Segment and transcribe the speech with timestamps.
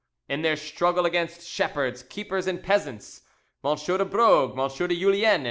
[0.27, 3.21] In their struggle against shepherds, keepers, and peasants,
[3.63, 3.75] M.
[3.77, 4.87] de Brogue, M.
[4.87, 5.39] de Julien, and M.